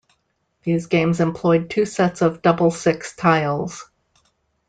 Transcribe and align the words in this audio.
These 0.63 0.87
games 0.87 1.19
employed 1.19 1.69
two 1.69 1.85
sets 1.85 2.23
of 2.23 2.41
"double-six" 2.41 3.15
tiles. 3.15 3.87